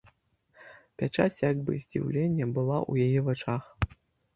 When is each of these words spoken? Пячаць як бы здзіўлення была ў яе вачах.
Пячаць 1.01 1.43
як 1.51 1.57
бы 1.69 1.85
здзіўлення 1.85 2.51
была 2.59 2.77
ў 2.91 2.93
яе 3.09 3.19
вачах. 3.33 3.75